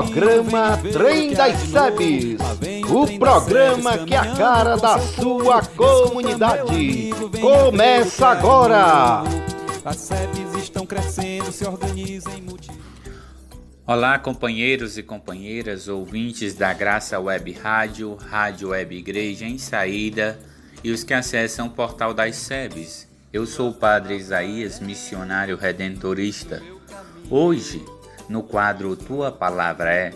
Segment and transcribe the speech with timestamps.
[0.00, 2.38] Programa Trem das Sebes.
[2.88, 7.10] O programa que é a cara da sua comunidade.
[7.38, 9.22] Começa agora.
[9.84, 12.78] As sebes estão crescendo, se organizam em multidão.
[13.86, 20.38] Olá, companheiros e companheiras, ouvintes da Graça Web Rádio, Rádio Web Igreja em Saída
[20.82, 23.06] e os que acessam o portal das SEBs.
[23.30, 26.62] Eu sou o Padre Isaías, missionário redentorista.
[27.28, 27.84] Hoje,
[28.30, 30.14] no quadro Tua Palavra é,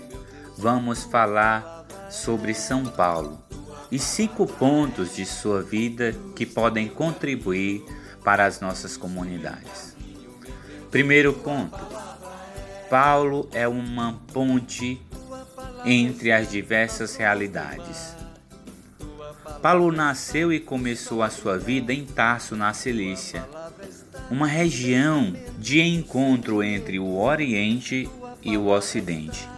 [0.56, 3.42] vamos falar sobre São Paulo
[3.90, 7.84] e cinco pontos de sua vida que podem contribuir
[8.22, 9.96] para as nossas comunidades.
[10.92, 11.76] Primeiro ponto
[12.88, 15.02] Paulo é uma ponte
[15.84, 18.14] entre as diversas realidades.
[19.60, 23.44] Paulo nasceu e começou a sua vida em Tarso, na Cilícia,
[24.30, 28.08] uma região de encontro entre o Oriente
[28.42, 29.48] e o Ocidente,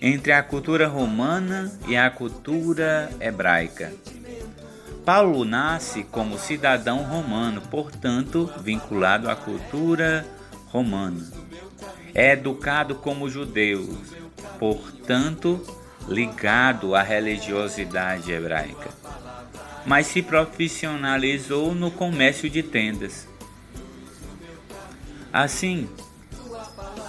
[0.00, 3.92] entre a cultura romana e a cultura hebraica.
[5.04, 10.26] Paulo nasce como cidadão romano, portanto, vinculado à cultura
[10.68, 11.44] romana
[12.14, 13.98] é educado como judeu,
[14.58, 15.60] portanto,
[16.08, 18.88] ligado à religiosidade hebraica,
[19.84, 23.26] mas se profissionalizou no comércio de tendas.
[25.34, 25.88] Assim,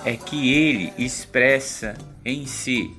[0.03, 1.93] é que ele expressa
[2.25, 2.91] em si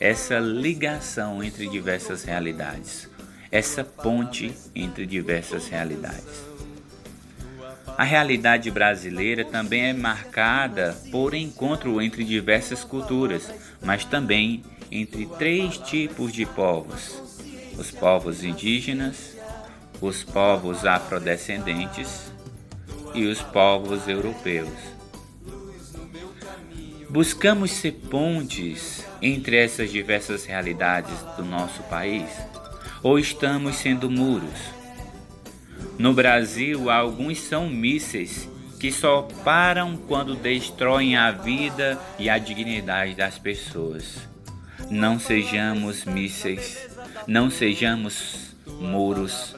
[0.00, 3.06] essa ligação entre diversas realidades,
[3.52, 6.46] essa ponte entre diversas realidades.
[7.98, 13.52] A realidade brasileira também é marcada por encontro entre diversas culturas,
[13.84, 17.20] mas também entre três tipos de povos:
[17.76, 19.36] os povos indígenas,
[20.00, 22.30] os povos afrodescendentes
[23.14, 24.68] e os povos europeus.
[27.08, 32.30] Buscamos ser pontes entre essas diversas realidades do nosso país
[33.02, 34.80] ou estamos sendo muros?
[35.98, 43.14] No Brasil, alguns são mísseis que só param quando destroem a vida e a dignidade
[43.14, 44.18] das pessoas.
[44.90, 46.88] Não sejamos mísseis,
[47.26, 49.54] não sejamos muros,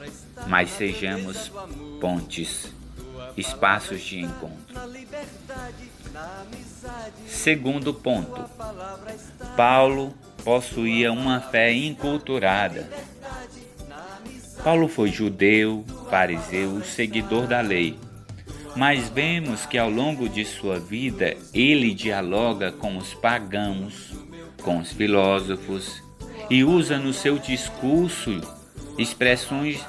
[0.47, 1.49] mas sejamos
[2.01, 2.73] pontes,
[3.37, 4.75] espaços de encontro.
[7.27, 8.43] Segundo ponto,
[9.55, 10.13] Paulo
[10.43, 12.89] possuía uma fé inculturada
[14.63, 17.99] Paulo foi judeu, fariseu, seguidor da lei.
[18.77, 24.13] Mas vemos que ao longo de sua vida ele dialoga com os pagãos,
[24.63, 26.01] com os filósofos
[26.49, 28.39] e usa no seu discurso
[28.97, 29.83] expressões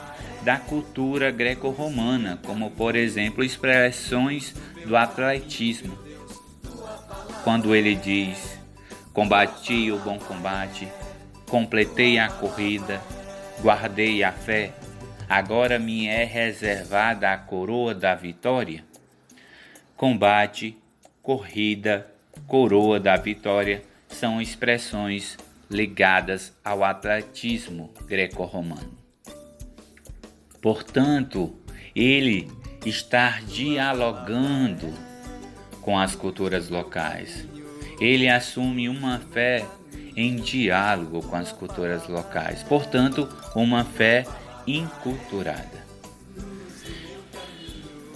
[0.45, 4.55] da cultura greco-romana, como por exemplo expressões
[4.87, 5.99] do atletismo.
[7.43, 8.59] Quando ele diz:
[9.13, 10.87] Combati o bom combate,
[11.49, 13.01] completei a corrida,
[13.63, 14.75] guardei a fé,
[15.29, 18.85] agora me é reservada a coroa da vitória?
[19.97, 20.77] Combate,
[21.23, 22.07] corrida,
[22.47, 25.39] coroa da vitória são expressões
[25.71, 29.04] ligadas ao atletismo greco-romano.
[30.65, 31.55] Portanto,
[31.95, 32.51] ele
[32.87, 34.91] está dialogando
[35.83, 37.47] com as culturas locais.
[38.01, 39.63] Ele assume uma fé
[40.17, 44.25] em diálogo com as culturas locais, portanto, uma fé
[44.67, 45.85] inculturada.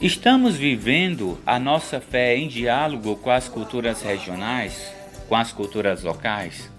[0.00, 4.90] Estamos vivendo a nossa fé em diálogo com as culturas regionais,
[5.28, 6.70] com as culturas locais?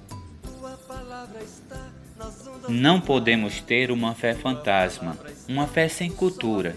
[2.70, 5.18] Não podemos ter uma fé fantasma,
[5.48, 6.76] uma fé sem cultura.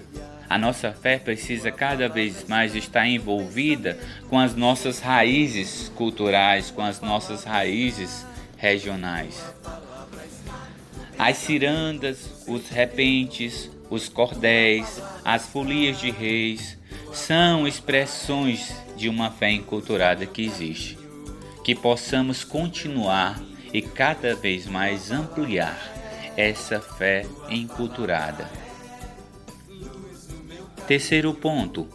[0.48, 3.98] A nossa fé precisa cada vez mais estar envolvida
[4.30, 9.44] com as nossas raízes culturais, com as nossas raízes regionais.
[11.18, 16.78] As cirandas, os repentes, os cordéis, as folias de reis
[17.12, 20.98] são expressões de uma fé enculturada que existe.
[21.62, 23.40] Que possamos continuar
[23.72, 25.78] e cada vez mais ampliar
[26.36, 28.48] essa fé enculturada.
[30.86, 31.88] Terceiro ponto.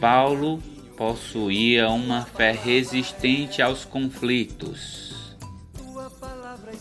[0.00, 0.62] Paulo
[0.96, 5.36] possuía uma fé resistente aos conflitos.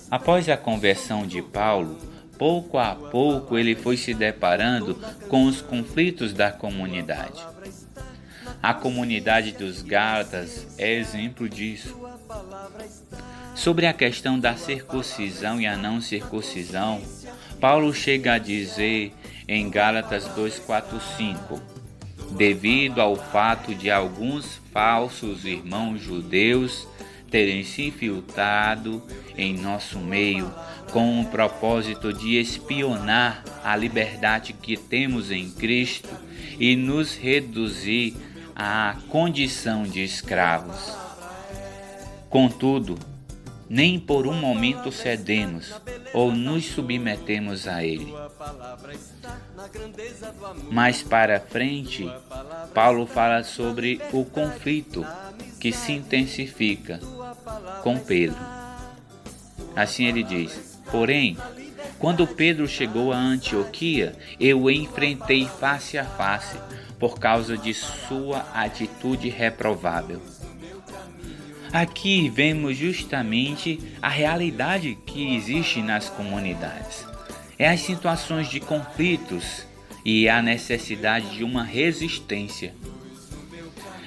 [0.10, 1.98] Após a conversão de Paulo,
[2.38, 4.96] pouco a pouco ele foi se deparando
[5.28, 7.44] com os conflitos da comunidade.
[8.62, 11.98] A comunidade dos Gálatas é exemplo disso.
[13.56, 17.02] Sobre a questão da circuncisão e a não circuncisão,
[17.60, 19.14] Paulo chega a dizer
[19.48, 21.62] em Gálatas 2:4-5:
[22.32, 26.88] devido ao fato de alguns falsos irmãos judeus
[27.30, 29.02] terem se infiltrado
[29.38, 30.54] em nosso meio
[30.92, 36.10] com o propósito de espionar a liberdade que temos em Cristo
[36.60, 38.16] e nos reduzir
[38.56, 40.96] à condição de escravos.
[42.30, 43.13] Contudo,
[43.74, 45.74] nem por um momento cedemos
[46.14, 48.14] ou nos submetemos a ele.
[50.70, 52.08] Mais para frente,
[52.72, 55.04] Paulo fala sobre o conflito
[55.60, 57.00] que se intensifica
[57.82, 58.38] com Pedro.
[59.76, 61.36] Assim ele diz: Porém,
[61.98, 66.60] quando Pedro chegou a Antioquia, eu o enfrentei face a face
[67.00, 70.22] por causa de sua atitude reprovável.
[71.74, 77.04] Aqui vemos justamente a realidade que existe nas comunidades.
[77.58, 79.66] É as situações de conflitos
[80.06, 82.76] e a necessidade de uma resistência.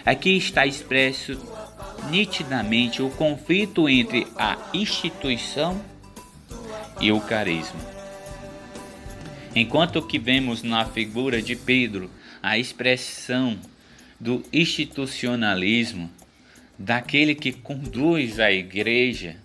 [0.04, 1.36] Aqui está expresso
[2.08, 5.82] nitidamente o conflito entre a instituição
[7.00, 7.80] e o carisma.
[9.56, 12.08] Enquanto que vemos na figura de Pedro
[12.40, 13.58] a expressão
[14.20, 16.08] do institucionalismo,
[16.78, 19.36] daquele que conduz a igreja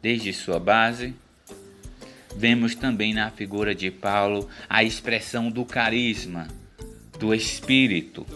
[0.00, 1.14] desde sua base,
[2.36, 6.48] vemos também na figura de Paulo a expressão do carisma,
[7.18, 8.26] do Espírito,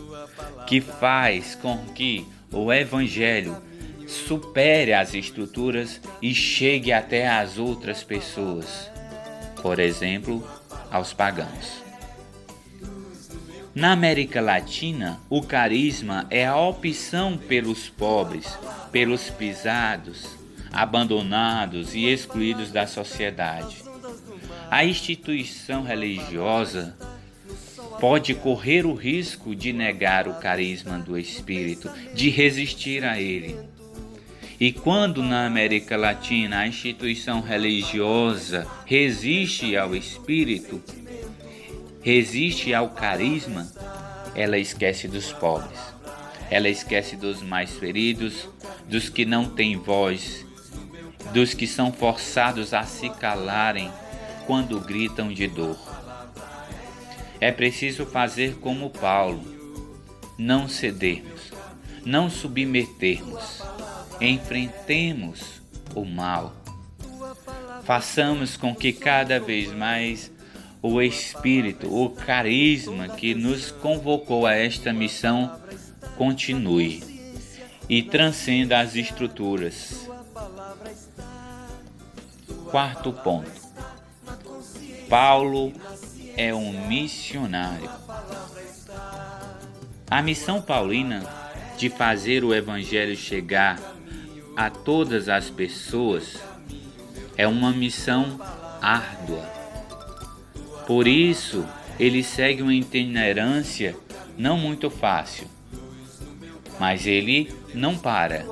[0.66, 3.62] que faz com que o Evangelho
[4.06, 8.90] supere as estruturas e chegue até as outras pessoas,
[9.62, 10.46] por exemplo,
[10.90, 11.81] aos pagãos.
[13.74, 18.46] Na América Latina, o carisma é a opção pelos pobres,
[18.90, 20.36] pelos pisados,
[20.70, 23.82] abandonados e excluídos da sociedade.
[24.70, 26.94] A instituição religiosa
[27.98, 33.56] pode correr o risco de negar o carisma do Espírito, de resistir a ele.
[34.60, 40.80] E quando na América Latina a instituição religiosa resiste ao Espírito,
[42.02, 43.70] resiste ao carisma,
[44.34, 45.78] ela esquece dos pobres.
[46.50, 48.48] Ela esquece dos mais feridos,
[48.86, 50.44] dos que não têm voz,
[51.32, 53.90] dos que são forçados a se calarem
[54.46, 55.78] quando gritam de dor.
[57.40, 59.42] É preciso fazer como Paulo,
[60.38, 61.52] não cedermos,
[62.04, 63.62] não submetermos,
[64.20, 65.62] enfrentemos
[65.94, 66.54] o mal.
[67.84, 70.31] Façamos com que cada vez mais
[70.82, 75.56] o Espírito, o carisma que nos convocou a esta missão
[76.16, 77.04] continue
[77.88, 80.08] e transcenda as estruturas.
[82.68, 83.62] Quarto ponto.
[85.08, 85.72] Paulo
[86.36, 87.88] é um missionário.
[90.10, 91.22] A missão paulina
[91.78, 93.78] de fazer o evangelho chegar
[94.56, 96.38] a todas as pessoas
[97.36, 98.40] é uma missão
[98.80, 99.61] árdua
[100.86, 101.66] por isso,
[101.98, 103.96] ele segue uma itinerância
[104.36, 105.46] não muito fácil,
[106.78, 108.44] mas ele não para.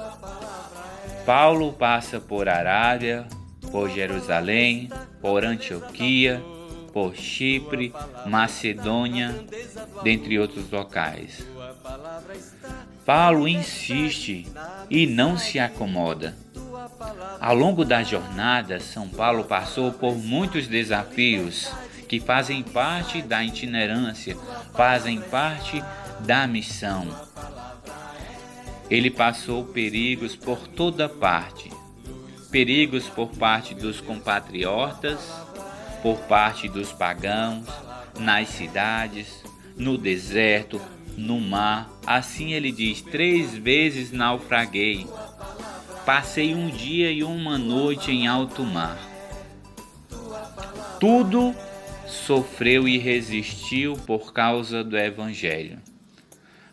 [1.26, 3.26] Paulo passa por Arábia,
[3.70, 6.42] por Jerusalém, por Antioquia,
[6.92, 7.92] por Chipre,
[8.26, 9.34] Macedônia,
[10.02, 11.46] dentre outros locais.
[13.04, 14.46] Paulo insiste
[14.88, 16.36] e não se acomoda.
[17.40, 21.70] Ao longo da jornada, São Paulo passou por muitos desafios
[22.10, 24.36] que fazem parte da itinerância,
[24.74, 25.80] fazem parte
[26.18, 27.06] da missão.
[28.90, 31.70] Ele passou perigos por toda parte.
[32.50, 35.20] Perigos por parte dos compatriotas,
[36.02, 37.68] por parte dos pagãos,
[38.18, 39.44] nas cidades,
[39.76, 40.80] no deserto,
[41.16, 41.88] no mar.
[42.04, 45.06] Assim ele diz: três vezes naufraguei.
[46.04, 48.98] Passei um dia e uma noite em alto mar.
[50.98, 51.54] Tudo
[52.10, 55.78] sofreu e resistiu por causa do Evangelho.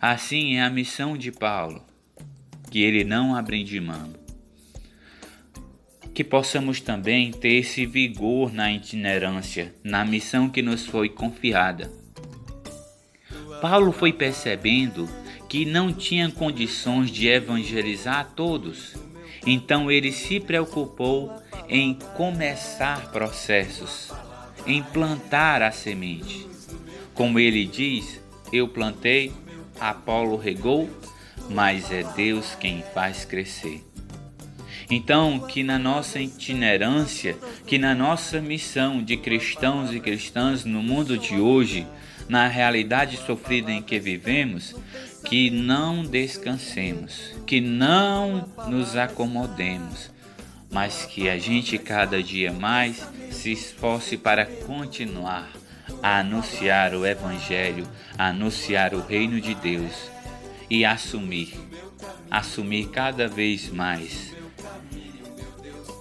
[0.01, 1.83] Assim é a missão de Paulo,
[2.69, 4.13] que ele não abre de mão.
[6.13, 11.91] Que possamos também ter esse vigor na itinerância, na missão que nos foi confiada.
[13.61, 15.07] Paulo foi percebendo
[15.47, 18.95] que não tinha condições de evangelizar a todos,
[19.45, 21.31] então ele se preocupou
[21.69, 24.11] em começar processos
[24.67, 26.45] em plantar a semente.
[27.13, 28.21] Como ele diz,
[28.53, 29.31] eu plantei,
[29.79, 30.89] Apolo regou,
[31.49, 33.83] mas é Deus quem faz crescer.
[34.89, 41.17] Então, que na nossa itinerância, que na nossa missão de cristãos e cristãs no mundo
[41.17, 41.85] de hoje,
[42.29, 44.75] na realidade sofrida em que vivemos,
[45.25, 50.09] que não descansemos, que não nos acomodemos,
[50.71, 55.49] mas que a gente cada dia mais se esforce para continuar
[56.01, 60.11] a anunciar o Evangelho, a anunciar o reino de Deus
[60.69, 61.53] e assumir,
[62.29, 64.35] assumir cada vez mais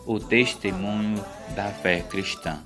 [0.04, 2.62] o testemunho da fé cristã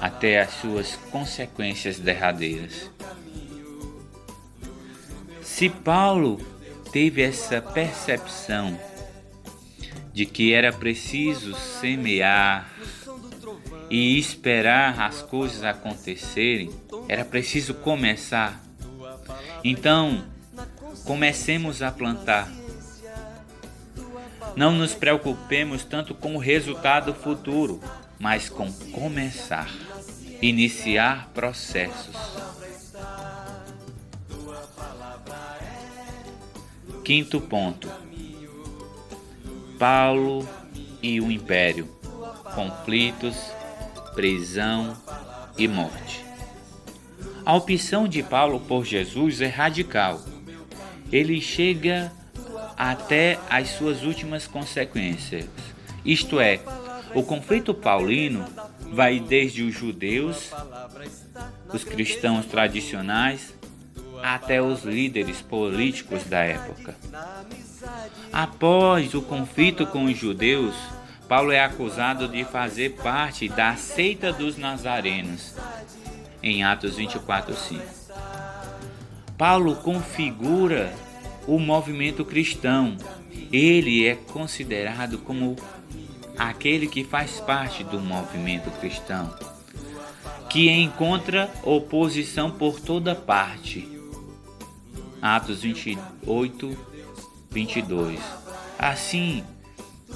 [0.00, 2.90] até as suas consequências derradeiras.
[5.42, 6.40] Se Paulo
[6.92, 8.78] teve essa percepção
[10.14, 12.72] de que era preciso semear
[13.90, 16.70] e esperar as coisas acontecerem,
[17.08, 18.62] era preciso começar.
[19.64, 20.24] Então,
[21.04, 22.48] comecemos a plantar.
[24.54, 27.80] Não nos preocupemos tanto com o resultado futuro,
[28.16, 29.68] mas com começar,
[30.40, 32.14] iniciar processos.
[37.02, 38.03] Quinto ponto:
[39.78, 40.48] Paulo
[41.02, 41.88] e o Império,
[42.54, 43.36] conflitos,
[44.14, 44.96] prisão
[45.58, 46.24] e morte.
[47.44, 50.20] A opção de Paulo por Jesus é radical.
[51.12, 52.10] Ele chega
[52.76, 55.46] até as suas últimas consequências,
[56.04, 56.60] isto é,
[57.14, 58.44] o conflito paulino
[58.92, 60.50] vai desde os judeus,
[61.72, 63.54] os cristãos tradicionais,
[64.24, 66.96] até os líderes políticos da época.
[68.32, 70.74] Após o conflito com os judeus,
[71.28, 75.54] Paulo é acusado de fazer parte da seita dos nazarenos,
[76.42, 77.82] em Atos 24:5.
[79.36, 80.94] Paulo configura
[81.46, 82.96] o movimento cristão.
[83.52, 85.54] Ele é considerado como
[86.38, 89.36] aquele que faz parte do movimento cristão,
[90.48, 93.93] que encontra oposição por toda parte.
[95.24, 96.76] Atos 28,
[97.50, 98.20] 22.
[98.78, 99.42] Assim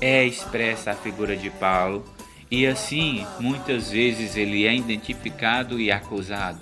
[0.02, 2.04] é expressa a figura de Paulo,
[2.50, 6.60] e assim muitas vezes ele é identificado e acusado.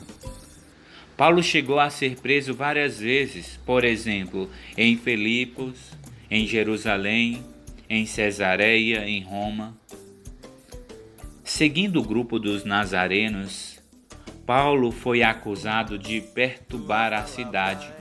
[1.16, 4.48] Paulo chegou a ser preso várias vezes, por exemplo,
[4.78, 5.90] em Filipos,
[6.30, 7.44] em Jerusalém,
[7.90, 9.76] em Cesareia, em Roma.
[11.42, 13.80] Seguindo o grupo dos nazarenos,
[14.46, 17.95] Paulo foi acusado de perturbar a cidade,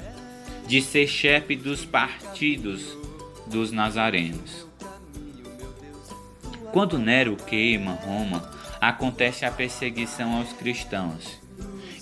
[0.68, 2.98] de ser chefe dos partidos
[3.48, 4.68] dos nazarenos.
[6.72, 11.40] Quando Nero queima Roma, acontece a perseguição aos cristãos.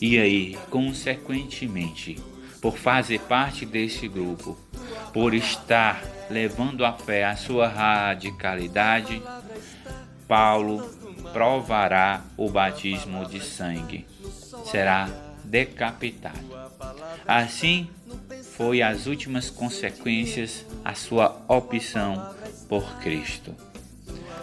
[0.01, 2.17] E aí, consequentemente,
[2.62, 4.58] por fazer parte desse grupo,
[5.13, 9.22] por estar levando a fé à sua radicalidade,
[10.27, 10.82] Paulo
[11.32, 14.05] provará o batismo de sangue.
[14.65, 15.08] Será
[15.53, 16.39] decapitado.
[17.27, 17.88] Assim,
[18.57, 22.33] foi as últimas consequências a sua opção
[22.67, 23.55] por Cristo.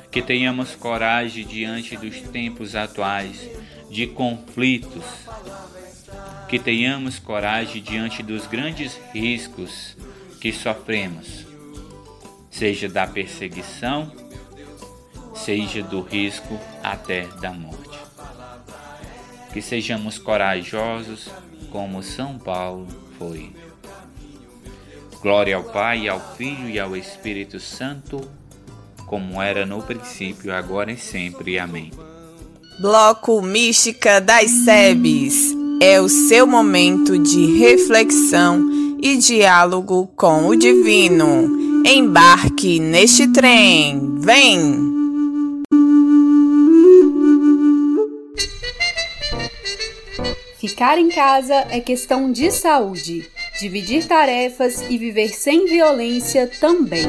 [0.08, 3.50] Que tenhamos coragem diante dos tempos atuais
[3.90, 5.04] de conflitos.
[6.48, 9.96] Que tenhamos coragem diante dos grandes riscos
[10.40, 11.50] que sofremos
[12.50, 14.12] seja da perseguição,
[15.34, 17.89] seja do risco até da morte.
[19.52, 21.28] Que sejamos corajosos
[21.71, 22.87] como São Paulo
[23.19, 23.50] foi.
[25.21, 28.21] Glória ao Pai, ao Filho e ao Espírito Santo,
[29.07, 31.59] como era no princípio, agora e sempre.
[31.59, 31.90] Amém.
[32.80, 41.59] Bloco Mística das SEBs é o seu momento de reflexão e diálogo com o divino.
[41.87, 44.19] Embarque neste trem.
[44.21, 45.00] Vem!
[50.80, 53.28] Ficar em casa é questão de saúde.
[53.60, 57.04] Dividir tarefas e viver sem violência também.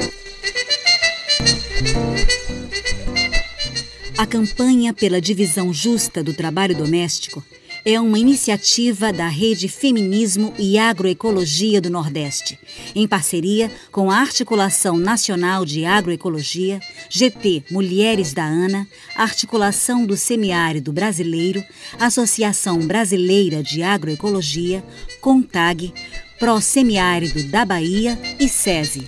[4.18, 7.42] A campanha pela divisão justa do trabalho doméstico
[7.86, 12.60] é uma iniciativa da Rede Feminismo e Agroecologia do Nordeste,
[12.96, 20.94] em parceria com a Articulação Nacional de Agroecologia, GT Mulheres da ANA, Articulação do Semiárido
[20.94, 21.64] Brasileiro,
[22.00, 24.84] Associação Brasileira de Agroecologia,
[25.20, 25.94] CONTAG,
[26.40, 29.08] Pro Semiárido da Bahia e SESI.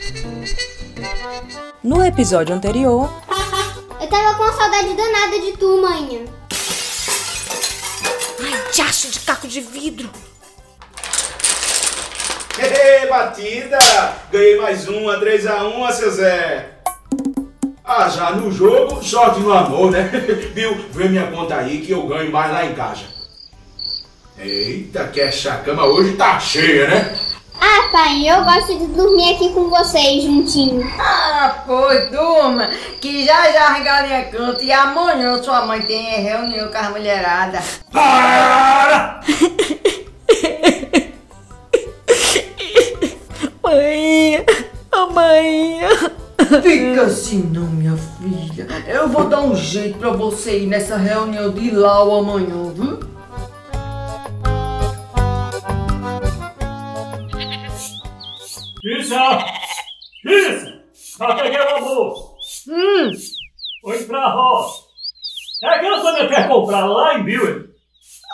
[1.84, 3.12] No episódio anterior.
[4.00, 6.43] Eu tava com uma saudade danada de tu, manhã.
[9.04, 10.10] Diacho de caco de vidro.
[12.58, 13.78] Ei, batida!
[14.32, 16.70] Ganhei mais uma, 3x1, seu Zé.
[17.84, 20.04] Ah, já no jogo, sorte no amor, né?
[20.56, 20.74] Viu?
[20.92, 23.02] Vê minha conta aí que eu ganho mais lá em casa.
[24.38, 27.20] Eita, que essa cama hoje tá cheia, né?
[27.66, 30.86] Ah, pai, eu gosto de dormir aqui com vocês juntinho.
[31.00, 32.68] Ah, pois durma,
[33.00, 37.80] que já já a galinha canta e amanhã sua mãe tem reunião com as mulheradas.
[37.90, 39.22] Para!
[43.64, 44.46] Mãe,
[44.92, 45.80] a mãe.
[46.62, 48.68] Fica assim não, minha filha.
[48.88, 53.00] Eu vou dar um jeito pra você ir nessa reunião de Lau amanhã, viu?
[58.84, 59.14] Isso!
[60.26, 60.74] Isso!
[61.20, 62.34] Já peguei o almoço!
[62.70, 63.12] Hum,
[63.82, 64.84] Foi pra roça!
[65.64, 67.70] É aquela coisa que quer comprar lá em Bill.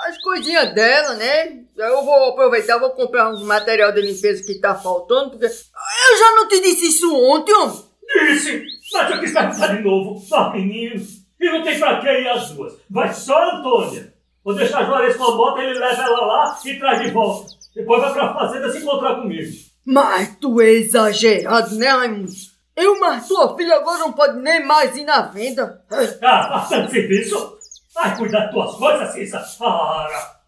[0.08, 1.60] as coisinhas dela, né?
[1.78, 6.32] Eu vou aproveitar, vou comprar uns material de limpeza que tá faltando, porque eu já
[6.36, 7.84] não te disse isso ontem, homem.
[8.28, 8.64] Disse!
[8.94, 10.20] Mas eu quis perguntar de novo.
[10.20, 11.06] Só menino.
[11.40, 12.74] E não tem pra que ir as duas.
[12.90, 14.14] Vai só a Antônia.
[14.44, 17.52] Vou deixar a Juarez com a moto, ele leva ela lá e traz de volta.
[17.76, 19.69] Depois vai pra fazenda se encontrar comigo.
[19.86, 22.32] Mas tu é exagerado, né, Raimundo?
[22.76, 25.84] Eu, mas tua filha agora não pode nem mais ir na venda.
[26.22, 27.58] Ah, bastante serviço.
[27.94, 29.46] Vai cuidar das tuas coisas, Cissa.
[29.58, 30.40] Para.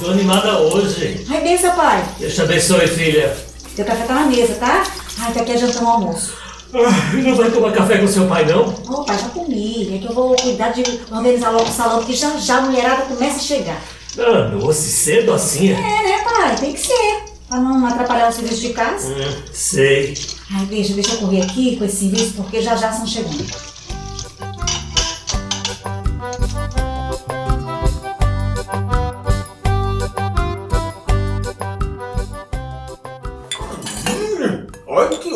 [0.00, 1.26] Acordou animada hoje.
[1.28, 2.02] Ai, benção, pai.
[2.18, 3.36] Deus te abençoe, filha.
[3.76, 4.82] Teu café tá na mesa, tá?
[5.18, 6.32] Ai, tá aqui adiantando o almoço.
[6.72, 8.74] Ah, não vai tomar café com seu pai, não?
[8.88, 9.94] Ô, pai, já comi.
[9.94, 13.02] É que eu vou cuidar de organizar logo o salão, porque já já a mulherada
[13.02, 13.78] começa a chegar.
[14.18, 15.70] Ah, doce cedo assim?
[15.70, 16.56] É, né, pai?
[16.56, 17.24] Tem que ser.
[17.46, 19.06] Pra não atrapalhar o serviço de casa.
[19.06, 20.16] Hum, sei.
[20.50, 23.44] Ai, deixa, deixa eu correr aqui com esse serviço, porque já já estão chegando.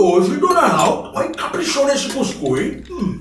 [0.05, 2.85] Hoje, dona Lau, olha, caprichou nesse cuscuz, hein?
[2.91, 3.19] Hum.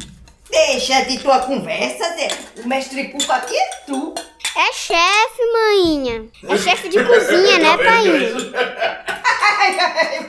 [0.50, 2.28] Deixa de tua conversa, Zé.
[2.64, 4.14] O mestre Cuco aqui é tu.
[4.56, 6.26] É chefe, maninha.
[6.48, 8.34] É chefe de cozinha, né, pai?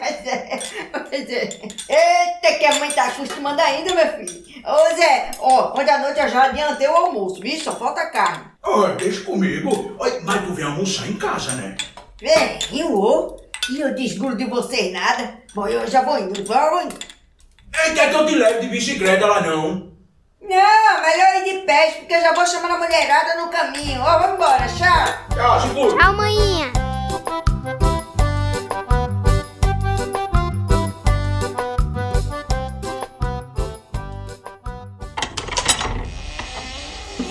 [0.01, 1.49] Mas é,
[1.91, 2.45] é.
[2.47, 4.45] Eita, que a mãe tá acostumando ainda, meu filho.
[4.65, 7.61] Ô Zé, ó, ontem à noite eu já adiantei o almoço, viu?
[7.61, 8.45] Só falta carne.
[8.63, 9.95] Olha, deixa comigo.
[9.99, 11.77] Olha, mas tu vem almoçar em casa, né?
[12.19, 13.37] Vem, ô.
[13.71, 15.44] E eu desgrudo de vocês nada.
[15.55, 16.97] Bom, eu já vou indo, vou indo.
[17.85, 19.89] Ei, quer que eu te leve de bicicleta lá, não?
[20.43, 24.01] Não, melhor ir de pé, porque eu já vou chamando a mulherada no caminho.
[24.01, 25.37] Ó, vamos embora, tchau.
[25.37, 25.97] Tchau, seguro.
[25.97, 26.73] Tchau, maninha.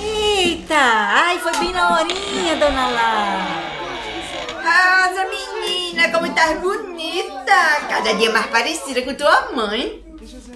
[0.02, 0.76] Eita!
[0.76, 3.64] Ai, foi bem na horinha, dona Lá.
[4.64, 7.33] Nossa, menina, como tá bonita.
[7.46, 10.04] Cada dia mais parecida com tua mãe.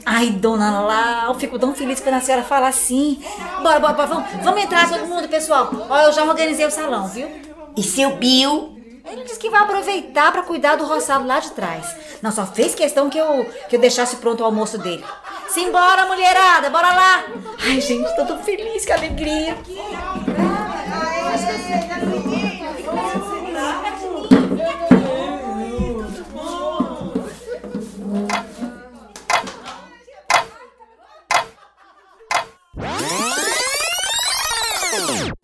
[0.06, 3.22] Ai, dona Lá, eu fico tão feliz quando a senhora fala assim.
[3.62, 5.70] Bora, bora, bora, vamos, vamos entrar todo mundo, pessoal.
[5.90, 7.30] Ó, eu já organizei o salão, viu?
[7.76, 8.78] E seu Bill?
[9.10, 11.96] Ele disse que vai aproveitar pra cuidar do roçado lá de trás.
[12.22, 15.04] Não, só fez questão que eu, que eu deixasse pronto o almoço dele.
[15.50, 17.26] Simbora, mulherada, bora lá.
[17.66, 19.58] Ai, gente, tô tão feliz, que alegria.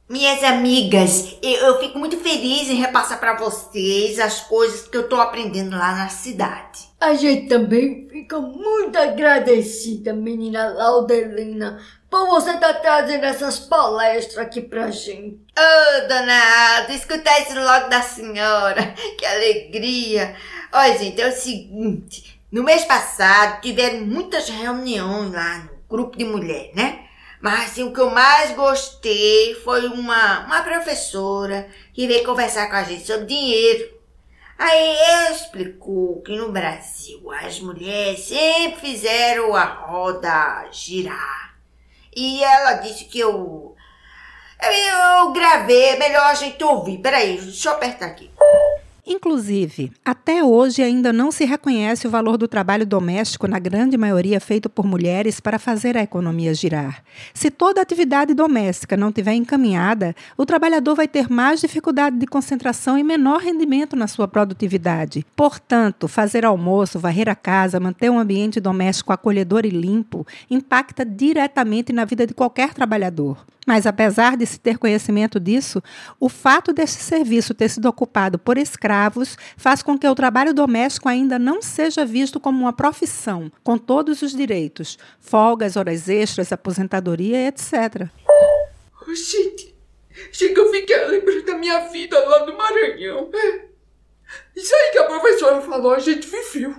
[0.09, 5.07] Minhas amigas, eu, eu fico muito feliz em repassar pra vocês as coisas que eu
[5.07, 6.81] tô aprendendo lá na cidade.
[6.99, 14.61] A gente também fica muito agradecida, menina Laudelina, por você estar trazendo essas palestras aqui
[14.61, 15.39] pra gente.
[15.57, 18.93] Ô, dona Alda, escutar isso logo da senhora.
[19.17, 20.35] Que alegria.
[20.71, 22.39] Olha, gente, é o seguinte.
[22.51, 27.02] No mês passado, tiveram muitas reuniões lá no grupo de mulher, né?
[27.43, 32.77] Mas assim, o que eu mais gostei foi uma, uma professora que veio conversar com
[32.77, 33.99] a gente sobre dinheiro.
[34.57, 41.57] Aí ela explicou que no Brasil as mulheres sempre fizeram a roda girar.
[42.15, 43.75] E ela disse que eu.
[44.61, 46.99] Eu, eu gravei, é melhor a gente ouvir.
[46.99, 48.31] Peraí, deixa eu apertar aqui.
[49.05, 54.39] Inclusive, até hoje ainda não se reconhece o valor do trabalho doméstico, na grande maioria
[54.39, 57.03] feito por mulheres, para fazer a economia girar.
[57.33, 62.97] Se toda atividade doméstica não tiver encaminhada, o trabalhador vai ter mais dificuldade de concentração
[62.97, 65.25] e menor rendimento na sua produtividade.
[65.35, 71.91] Portanto, fazer almoço, varrer a casa, manter um ambiente doméstico acolhedor e limpo impacta diretamente
[71.91, 73.45] na vida de qualquer trabalhador.
[73.65, 75.81] Mas, apesar de se ter conhecimento disso,
[76.19, 81.07] o fato deste serviço ter sido ocupado por escravos faz com que o trabalho doméstico
[81.07, 87.47] ainda não seja visto como uma profissão, com todos os direitos, folgas, horas extras, aposentadoria,
[87.47, 88.09] etc.
[88.27, 89.73] Oh, gente,
[90.31, 93.29] chega eu fiquei lembrando da minha vida lá no Maranhão.
[93.33, 93.65] É.
[94.55, 96.75] Isso aí que a professora falou, a gente viveu.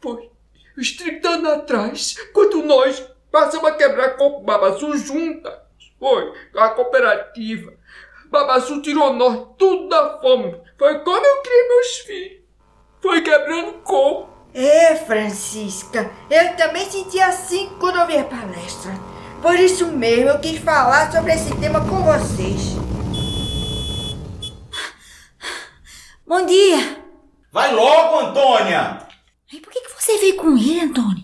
[0.00, 0.30] Foi
[0.76, 5.63] uns 30 anos atrás, quando nós passamos a quebrar coco babaçu juntas.
[6.04, 7.72] Foi, a cooperativa.
[8.26, 10.54] Babaçu tirou nós tudo da fome.
[10.78, 12.42] Foi como eu criei meus filhos.
[13.00, 14.28] Foi quebrando coco.
[14.52, 18.92] É, Francisca, eu também senti assim quando ouvi a palestra.
[19.40, 22.76] Por isso mesmo eu quis falar sobre esse tema com vocês.
[26.26, 27.02] Bom dia!
[27.50, 28.98] Vai logo, Antônia!
[29.50, 31.23] Ai, por que, que você veio com ele, Antônio?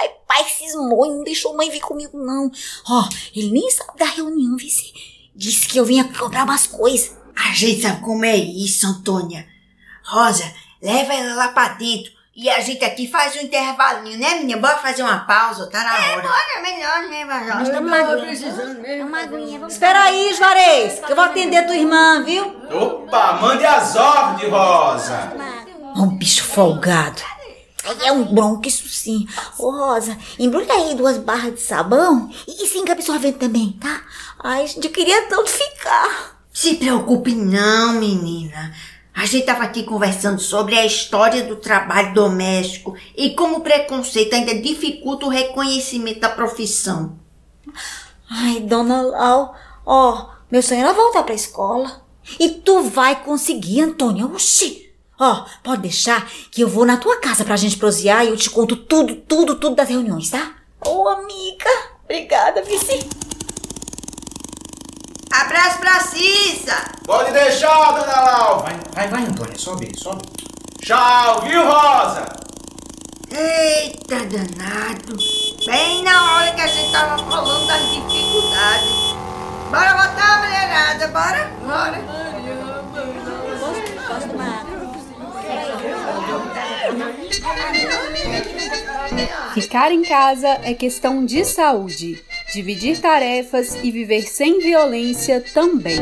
[0.00, 2.50] Ai, pai cismou e não deixou mãe vir comigo, não.
[2.88, 4.92] Ó, ele nem sabe da reunião, vice.
[5.36, 7.16] Disse que eu vinha cobrar umas coisas.
[7.36, 9.46] A gente sabe como é isso, Antônia.
[10.02, 10.50] Rosa,
[10.82, 12.12] leva ela lá pra dentro.
[12.34, 14.58] E a gente aqui faz um intervalinho, né, menina?
[14.58, 16.04] Bora fazer uma pausa, tá na hora.
[16.04, 17.54] É, bora, melhor, né, Major?
[17.56, 19.08] Nós estamos precisando mesmo.
[19.08, 22.46] Uma aguinha, vamos Espera aí, Juarez, que eu vou atender tua irmã, viu?
[22.70, 25.32] Opa, mande as ordens, Rosa.
[25.94, 27.20] Um bicho folgado.
[28.04, 29.26] É um bronco, isso sim.
[29.58, 34.02] Ô, Rosa, embrulha aí duas barras de sabão e, e cinco absorvente também, tá?
[34.38, 36.40] Ai, gente, eu queria tanto ficar.
[36.52, 38.74] Se preocupe não, menina.
[39.14, 44.34] A gente tava aqui conversando sobre a história do trabalho doméstico e como o preconceito
[44.34, 47.18] ainda dificulta o reconhecimento da profissão.
[48.30, 52.02] Ai, dona Lau, ó, meu sonho era voltar pra escola.
[52.38, 54.26] E tu vai conseguir, Antônia.
[54.26, 54.89] Oxi!
[55.20, 58.48] Ó, pode deixar que eu vou na tua casa pra gente prosear e eu te
[58.48, 60.54] conto tudo, tudo, tudo das reuniões, tá?
[60.82, 61.68] Ô, amiga.
[62.04, 63.06] Obrigada, Vici.
[65.30, 66.74] Abraço pra Cissa.
[67.04, 68.60] Pode deixar, dona Lau.
[68.60, 69.58] Vai, vai, vai, Antônia.
[69.58, 70.22] Sobe, sobe.
[70.82, 72.24] Tchau, viu, Rosa?
[73.30, 75.16] Eita, danado.
[75.66, 79.14] Bem na hora que a gente tava falando das dificuldades.
[79.70, 81.52] Bora botar a mulherada, bora?
[81.62, 82.69] Bora.
[89.54, 92.22] Ficar em casa é questão de saúde.
[92.52, 96.00] Dividir tarefas e viver sem violência também.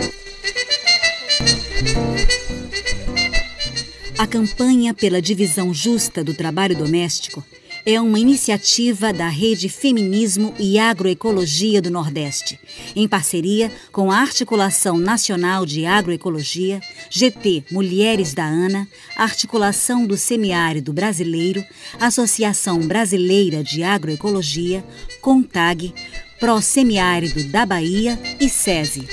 [4.18, 7.44] A campanha pela divisão justa do trabalho doméstico
[7.90, 12.61] é uma iniciativa da Rede Feminismo e Agroecologia do Nordeste,
[12.94, 20.92] em parceria com a Articulação Nacional de Agroecologia, GT Mulheres da ANA, Articulação do Semiárido
[20.92, 21.64] Brasileiro,
[21.98, 24.85] Associação Brasileira de Agroecologia,
[25.22, 25.94] CONTAG,
[26.38, 29.09] Pro Semiárido da Bahia e SESI.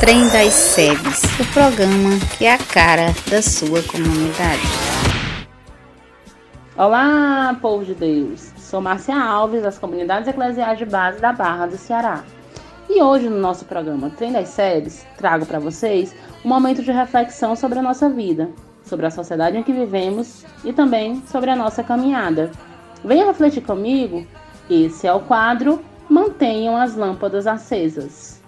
[0.00, 4.93] Trem das SEBs, o programa que é a cara da sua comunidade.
[6.76, 8.52] Olá, povo de Deus!
[8.56, 12.24] Sou Márcia Alves, das Comunidades Eclesiais de Base da Barra do Ceará.
[12.90, 16.12] E hoje, no nosso programa Trem das Séries, trago para vocês
[16.44, 18.50] um momento de reflexão sobre a nossa vida,
[18.82, 22.50] sobre a sociedade em que vivemos e também sobre a nossa caminhada.
[23.04, 24.26] Venha refletir comigo.
[24.68, 28.42] Esse é o quadro Mantenham as Lâmpadas Acesas.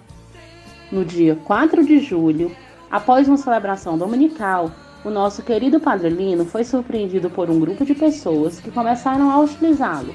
[0.91, 2.53] No dia 4 de julho,
[2.91, 4.69] após uma celebração dominical,
[5.03, 9.39] o nosso querido Padre Lino foi surpreendido por um grupo de pessoas que começaram a
[9.39, 10.13] utilizá-lo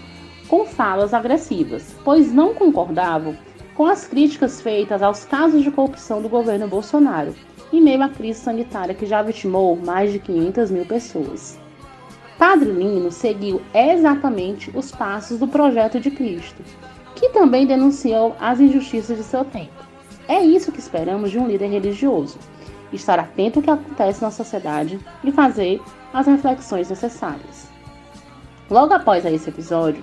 [0.49, 3.37] com falas agressivas, pois não concordavam
[3.75, 7.35] com as críticas feitas aos casos de corrupção do governo Bolsonaro,
[7.73, 11.59] em meio à crise sanitária que já vitimou mais de 500 mil pessoas.
[12.37, 16.63] Padre Lino seguiu exatamente os passos do projeto de Cristo,
[17.15, 19.73] que também denunciou as injustiças de seu tempo.
[20.29, 22.39] É isso que esperamos de um líder religioso
[22.97, 25.81] estar atento ao que acontece na sociedade e fazer
[26.13, 27.69] as reflexões necessárias.
[28.71, 30.03] Logo após esse episódio,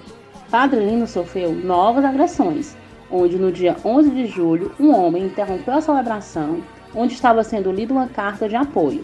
[0.50, 2.76] Padre Lino sofreu novas agressões,
[3.12, 6.62] onde no dia 11 de julho um homem interrompeu a celebração
[6.96, 9.04] onde estava sendo lida uma carta de apoio.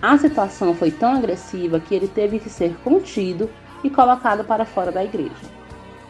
[0.00, 3.50] A situação foi tão agressiva que ele teve que ser contido
[3.84, 5.34] e colocado para fora da igreja.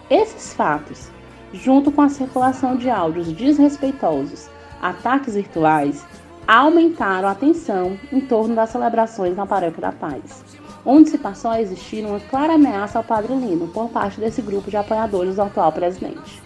[0.09, 1.11] Esses fatos,
[1.53, 4.49] junto com a circulação de áudios desrespeitosos,
[4.81, 6.07] ataques virtuais
[6.47, 10.45] aumentaram a tensão em torno das celebrações na Paróquia da Paz,
[10.85, 14.71] onde se passou a existir uma clara ameaça ao Padre Lino por parte desse grupo
[14.71, 16.43] de apoiadores do atual presidente.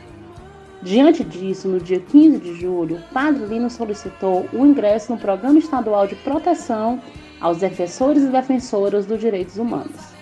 [0.82, 6.06] Diante disso, no dia 15 de julho, Padre Lino solicitou o ingresso no Programa Estadual
[6.06, 7.00] de Proteção
[7.40, 10.14] aos defensores e defensoras dos direitos humanos.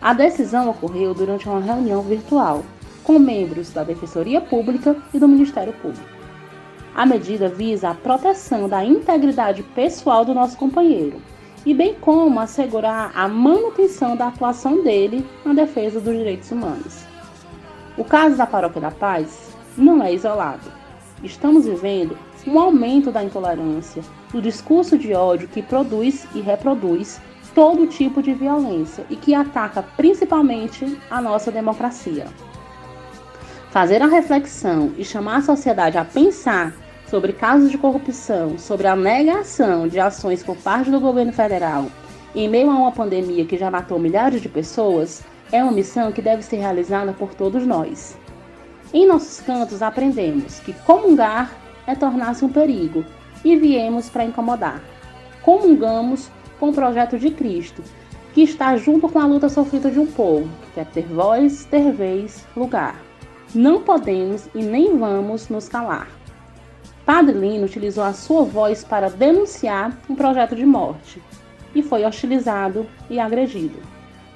[0.00, 2.64] A decisão ocorreu durante uma reunião virtual
[3.04, 6.19] com membros da Defensoria Pública e do Ministério Público.
[6.94, 11.20] A medida visa a proteção da integridade pessoal do nosso companheiro
[11.64, 17.04] e bem como assegurar a manutenção da atuação dele na defesa dos direitos humanos.
[17.96, 20.72] O caso da Paróquia da Paz não é isolado.
[21.22, 27.20] Estamos vivendo um aumento da intolerância, do discurso de ódio que produz e reproduz
[27.54, 32.26] todo tipo de violência e que ataca principalmente a nossa democracia.
[33.70, 36.74] Fazer a reflexão e chamar a sociedade a pensar
[37.10, 41.86] sobre casos de corrupção, sobre a negação de ações por parte do governo federal
[42.34, 46.22] em meio a uma pandemia que já matou milhares de pessoas, é uma missão que
[46.22, 48.16] deve ser realizada por todos nós.
[48.94, 51.52] Em nossos cantos aprendemos que comungar
[51.86, 53.04] é tornar-se um perigo
[53.44, 54.80] e viemos para incomodar.
[55.42, 57.82] Comungamos com o projeto de Cristo,
[58.32, 61.90] que está junto com a luta sofrida de um povo, que é ter voz, ter
[61.92, 62.94] vez, lugar.
[63.52, 66.19] Não podemos e nem vamos nos calar.
[67.12, 71.20] Padre Lino utilizou a sua voz para denunciar um projeto de morte
[71.74, 73.80] e foi hostilizado e agredido.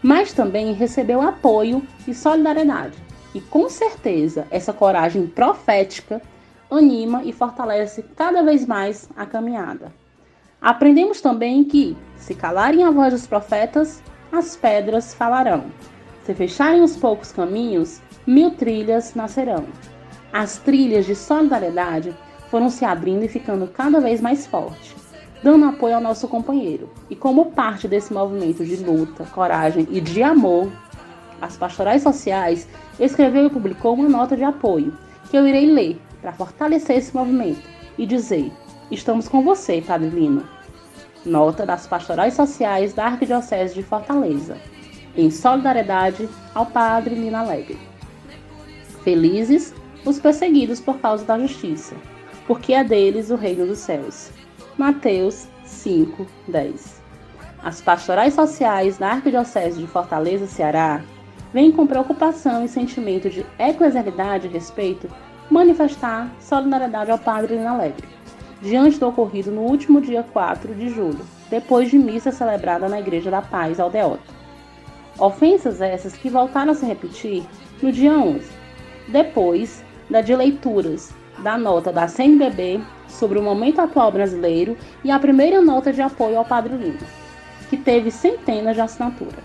[0.02, 2.98] Mas também recebeu apoio e solidariedade.
[3.32, 6.20] E com certeza essa coragem profética
[6.68, 9.94] anima e fortalece cada vez mais a caminhada.
[10.60, 15.66] Aprendemos também que, se calarem a voz dos profetas, as pedras falarão.
[16.24, 19.64] Se fecharem os poucos caminhos, mil trilhas nascerão.
[20.32, 22.12] As trilhas de solidariedade
[22.54, 24.94] foram se abrindo e ficando cada vez mais fortes,
[25.42, 26.88] dando apoio ao nosso companheiro.
[27.10, 30.70] E como parte desse movimento de luta, coragem e de amor,
[31.42, 32.68] as pastorais sociais
[33.00, 34.96] escreveu e publicou uma nota de apoio,
[35.28, 37.60] que eu irei ler para fortalecer esse movimento
[37.98, 38.52] e dizer:
[38.88, 40.44] estamos com você, Padre Lino.
[41.26, 44.56] Nota das Pastorais Sociais da Arquidiocese de Fortaleza,
[45.16, 47.80] em solidariedade ao Padre Lino Alegre.
[49.02, 49.74] Felizes
[50.06, 51.96] os perseguidos por causa da justiça,
[52.46, 54.30] porque é deles o reino dos céus.
[54.76, 57.02] Mateus 5, 10.
[57.62, 61.02] As pastorais sociais da Arquidiocese de Fortaleza, Ceará,
[61.52, 65.08] vêm com preocupação e sentimento de eclesialidade e respeito
[65.50, 68.08] manifestar solidariedade ao Padre Alegre,
[68.60, 73.30] diante do ocorrido no último dia 4 de julho, depois de missa celebrada na Igreja
[73.30, 74.22] da Paz Aldeota.
[75.18, 77.44] Ofensas essas que voltaram a se repetir
[77.80, 78.50] no dia 11,
[79.08, 85.18] depois da de leituras da nota da CNBB sobre o momento atual brasileiro e a
[85.18, 87.06] primeira nota de apoio ao Padre Lino,
[87.68, 89.36] que teve centenas de assinatura.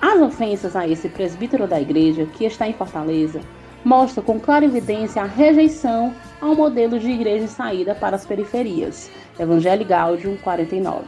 [0.00, 3.40] As ofensas a esse presbítero da igreja, que está em Fortaleza,
[3.84, 9.84] mostra com clara evidência a rejeição ao modelo de igreja saída para as periferias, Evangelho
[9.84, 11.04] Gaudium 49,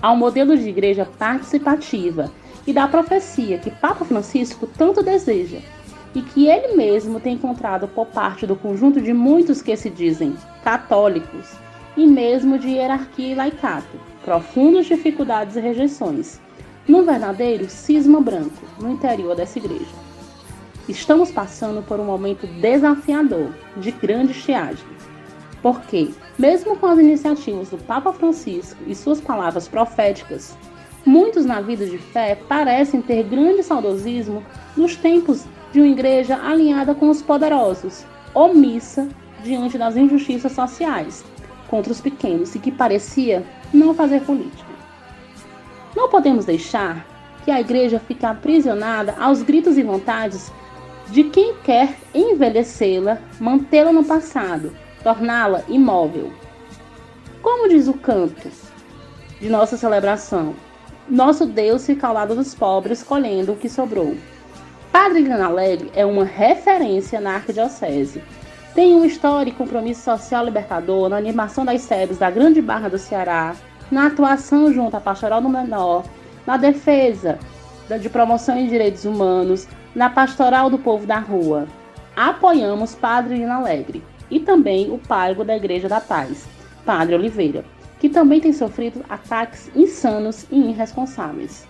[0.00, 2.30] ao modelo de igreja participativa
[2.64, 5.58] e da profecia que Papa Francisco tanto deseja
[6.14, 10.36] e que ele mesmo tem encontrado por parte do conjunto de muitos que se dizem
[10.62, 11.52] católicos
[11.96, 16.40] e mesmo de hierarquia e laicato, profundas dificuldades e rejeições,
[16.86, 20.04] num verdadeiro cisma branco no interior dessa igreja.
[20.88, 24.84] Estamos passando por um momento desafiador, de grande estiagem.
[25.62, 30.58] Porque, mesmo com as iniciativas do Papa Francisco e suas palavras proféticas,
[31.06, 34.44] muitos na vida de fé parecem ter grande saudosismo
[34.76, 39.08] dos tempos de uma igreja alinhada com os poderosos, omissa
[39.42, 41.24] diante das injustiças sociais
[41.66, 44.70] contra os pequenos e que parecia não fazer política.
[45.96, 47.04] Não podemos deixar
[47.44, 50.52] que a igreja fique aprisionada aos gritos e vontades
[51.10, 56.30] de quem quer envelhecê-la, mantê-la no passado, torná-la imóvel.
[57.42, 58.48] Como diz o canto
[59.40, 60.54] de nossa celebração,
[61.08, 64.16] nosso Deus fica ao lado dos pobres, colhendo o que sobrou.
[64.94, 68.22] Padre Lino Alegre é uma referência na arquidiocese.
[68.76, 73.56] Tem um histórico compromisso social libertador na animação das sedes da Grande Barra do Ceará,
[73.90, 76.04] na atuação junto à Pastoral do Menor,
[76.46, 77.40] na defesa
[78.00, 81.66] de promoção de direitos humanos, na Pastoral do Povo da Rua.
[82.14, 86.46] Apoiamos Padre Lino Alegre e também o pároco da Igreja da Paz,
[86.86, 87.64] Padre Oliveira,
[87.98, 91.66] que também tem sofrido ataques insanos e irresponsáveis.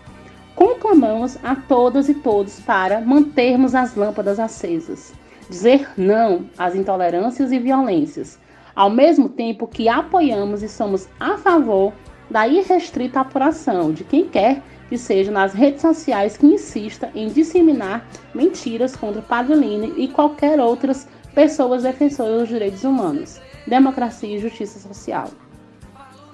[0.54, 5.12] Conclamamos a todas e todos para mantermos as lâmpadas acesas,
[5.50, 8.38] dizer não às intolerâncias e violências,
[8.74, 11.92] ao mesmo tempo que apoiamos e somos a favor
[12.30, 18.06] da irrestrita apuração de quem quer que seja nas redes sociais que insista em disseminar
[18.34, 19.54] mentiras contra Padre
[19.96, 25.28] e qualquer outras pessoas defensoras dos direitos humanos, democracia e justiça social.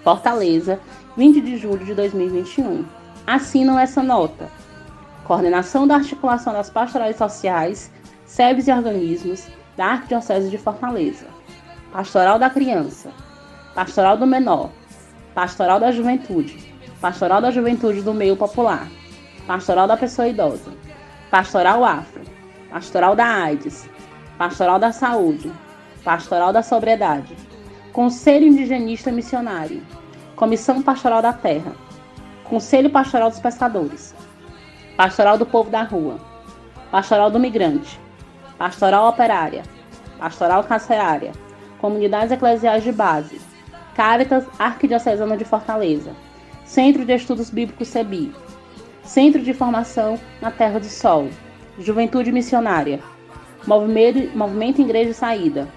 [0.02, 0.80] Fortaleza,
[1.16, 2.99] 20 de julho de 2021.
[3.26, 4.48] Assinam essa nota.
[5.24, 7.90] Coordenação da Articulação das Pastorais Sociais,
[8.26, 11.26] SEBs e Organismos da Arquidiocese de Fortaleza.
[11.92, 13.10] Pastoral da Criança,
[13.74, 14.70] Pastoral do Menor,
[15.34, 18.88] Pastoral da Juventude, Pastoral da Juventude do Meio Popular,
[19.46, 20.72] Pastoral da Pessoa Idosa,
[21.30, 22.22] Pastoral Afro,
[22.70, 23.88] Pastoral da AIDS,
[24.38, 25.52] Pastoral da Saúde,
[26.04, 27.36] Pastoral da Sobriedade,
[27.92, 29.82] Conselho Indigenista Missionário,
[30.36, 31.72] Comissão Pastoral da Terra,
[32.50, 34.12] Conselho Pastoral dos Pescadores,
[34.96, 36.18] Pastoral do Povo da Rua,
[36.90, 38.00] Pastoral do Migrante,
[38.58, 39.62] Pastoral Operária,
[40.18, 41.30] Pastoral Carcerária,
[41.80, 43.40] Comunidades Eclesiais de Base,
[43.94, 46.10] Caritas Arquidiocesana de Fortaleza,
[46.64, 48.34] Centro de Estudos Bíblicos CEBI,
[49.04, 51.28] Centro de Formação na Terra do Sol,
[51.78, 52.98] Juventude Missionária,
[53.64, 55.68] Movimento, Movimento Igreja Saída,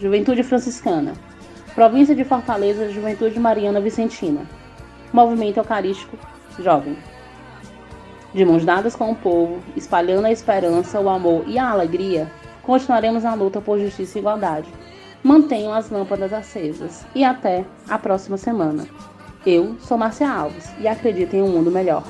[0.00, 1.12] Juventude Franciscana,
[1.74, 4.46] Província de Fortaleza, Juventude Mariana Vicentina,
[5.12, 6.16] Movimento Eucarístico
[6.58, 6.96] Jovem.
[8.32, 13.26] De mãos dadas com o povo, espalhando a esperança, o amor e a alegria, continuaremos
[13.26, 14.68] a luta por justiça e igualdade.
[15.22, 18.86] Mantenham as lâmpadas acesas e até a próxima semana.
[19.44, 22.04] Eu sou Márcia Alves e acredito em um mundo melhor.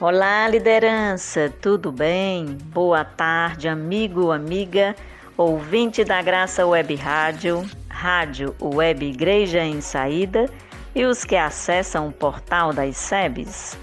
[0.00, 2.58] Olá, liderança, tudo bem?
[2.64, 4.96] Boa tarde, amigo, amiga,
[5.36, 10.50] ouvinte da Graça Web Rádio, Rádio Web Igreja em Saída
[10.94, 13.78] e os que acessam o portal das SEBs.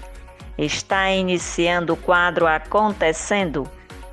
[0.56, 3.68] Está iniciando o quadro Acontecendo.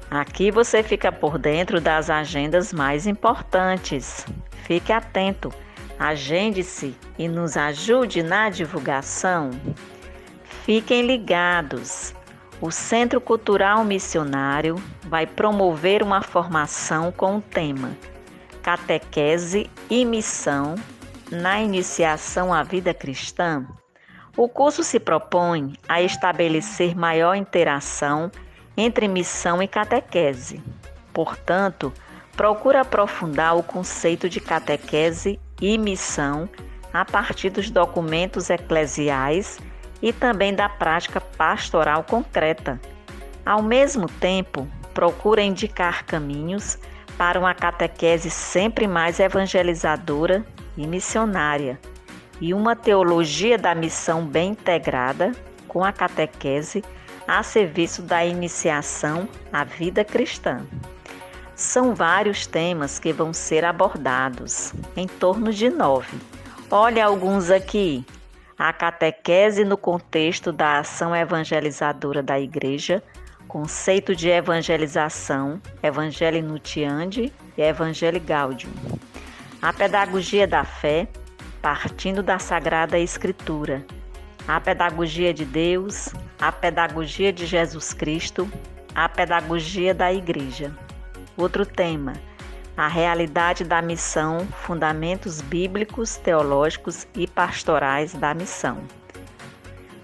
[0.10, 4.26] Aqui você fica por dentro das agendas mais importantes.
[4.64, 5.54] Fique atento
[6.00, 9.52] Agende-se e nos ajude na divulgação.
[10.64, 12.16] Fiquem ligados.
[12.62, 17.98] O Centro Cultural Missionário vai promover uma formação com o tema
[18.64, 20.76] Catequese e Missão
[21.32, 23.66] na iniciação à vida cristã.
[24.36, 28.32] O curso se propõe a estabelecer maior interação
[28.78, 30.64] entre missão e catequese.
[31.14, 31.94] Portanto,
[32.36, 36.50] procura aprofundar o conceito de catequese e missão
[36.94, 39.60] a partir dos documentos eclesiais
[40.02, 42.80] e também da prática pastoral concreta.
[43.46, 46.80] Ao mesmo tempo, procura indicar caminhos
[47.18, 50.46] para uma catequese sempre mais evangelizadora
[50.80, 51.78] e missionária,
[52.40, 55.34] e uma teologia da missão bem integrada
[55.68, 56.82] com a catequese
[57.28, 60.66] a serviço da iniciação à vida cristã.
[61.54, 66.18] São vários temas que vão ser abordados, em torno de nove.
[66.72, 68.06] Olha alguns aqui.
[68.58, 73.04] A catequese no contexto da ação evangelizadora da igreja,
[73.48, 78.72] conceito de evangelização, Evangelho Nutiandi e Evangelho Gaudium.
[79.62, 81.06] A pedagogia da fé,
[81.62, 83.86] partindo da Sagrada Escritura.
[84.48, 88.50] A pedagogia de Deus, a pedagogia de Jesus Cristo,
[88.96, 90.74] a pedagogia da igreja.
[91.36, 92.14] Outro tema:
[92.78, 98.78] a realidade da missão, fundamentos bíblicos, teológicos e pastorais da missão.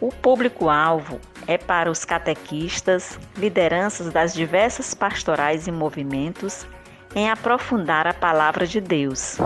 [0.01, 6.67] O público-alvo é para os catequistas, lideranças das diversas pastorais e movimentos,
[7.15, 9.37] em aprofundar a palavra de Deus,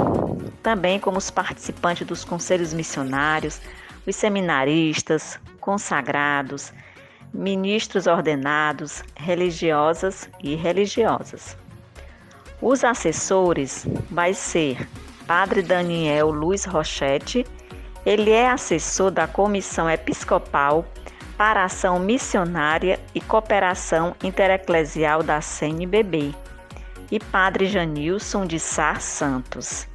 [0.64, 3.62] também como os participantes dos conselhos missionários,
[4.08, 6.74] os seminaristas, consagrados,
[7.32, 11.56] ministros ordenados, religiosas e religiosas.
[12.60, 14.90] Os assessores vai ser
[15.28, 17.46] Padre Daniel Luiz Rochete,
[18.04, 20.86] ele é assessor da Comissão Episcopal
[21.38, 26.34] para Ação Missionária e Cooperação Intereclesial da CNBB,
[27.12, 29.88] e Padre Janilson de Sar Santos,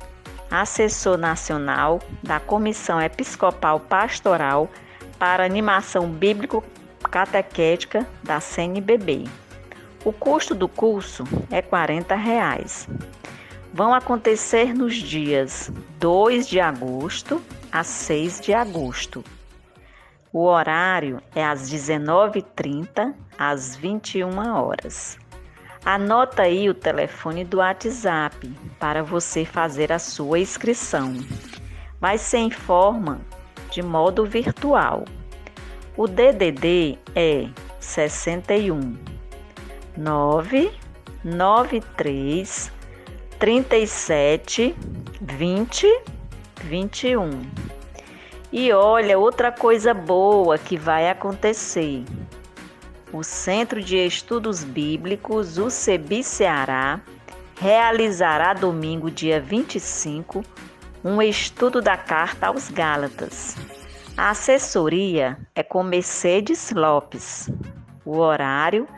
[0.51, 4.69] assessor nacional da Comissão Episcopal Pastoral
[5.19, 6.65] para Animação Bíblico
[7.11, 9.25] Catequética da CNBB.
[10.05, 12.89] O custo do curso é 40 reais.
[13.73, 17.43] Vão acontecer nos dias 2 de agosto
[17.73, 19.25] a 6 de agosto.
[20.33, 25.19] O horário é às 19h30 às 21 horas.
[25.85, 31.13] Anota aí o telefone do WhatsApp para você fazer a sua inscrição.
[32.01, 33.21] Vai ser em forma
[33.71, 35.05] de modo virtual.
[35.95, 38.97] O DDD é 61
[39.95, 42.73] 993
[43.39, 44.75] 37
[45.21, 46.01] 20
[46.63, 47.43] 21.
[48.51, 52.03] E olha, outra coisa boa que vai acontecer.
[53.15, 57.01] O Centro de Estudos Bíblicos, o CEBI Ceará,
[57.61, 60.43] realizará domingo, dia 25,
[61.05, 63.57] um estudo da carta aos Gálatas.
[64.17, 67.49] A assessoria é com Mercedes Lopes.
[68.05, 68.89] O horário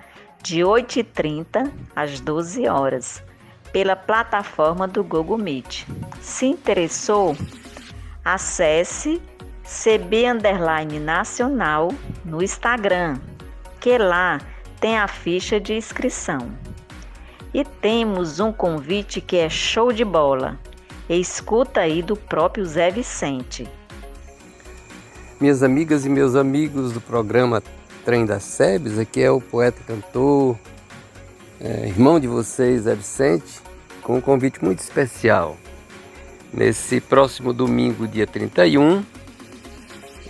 [0.43, 3.23] de 8h30 às 12 horas,
[3.71, 5.85] pela plataforma do Google Meet.
[6.23, 7.37] Se interessou,
[8.25, 9.21] acesse
[9.62, 10.33] CB
[11.03, 11.91] Nacional
[12.25, 13.21] no Instagram,
[13.87, 14.41] que lá
[14.80, 16.51] tem a ficha de inscrição.
[17.55, 20.59] E temos um convite que é show de bola.
[21.09, 23.64] Escuta aí do próprio Zé Vicente.
[25.41, 27.62] Minhas amigas e meus amigos do programa
[28.05, 30.59] Trem das Sebes, aqui é o poeta cantor,
[31.61, 33.61] é, irmão de vocês, Zé Vicente,
[34.03, 35.57] com um convite muito especial.
[36.53, 39.05] Nesse próximo domingo, dia 31,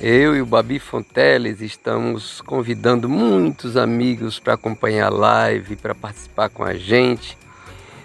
[0.01, 6.51] eu e o Babi Fonteles estamos convidando muitos amigos para acompanhar a live, para participar
[6.51, 7.37] com a gente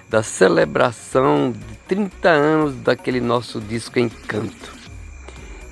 [0.10, 4.72] da celebração de 30 anos daquele nosso disco Encanto.